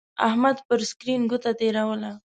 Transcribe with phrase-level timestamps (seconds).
[0.27, 2.11] احمد پر سکرین گوته تېروله.